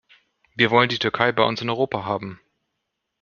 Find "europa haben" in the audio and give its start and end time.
1.69-2.39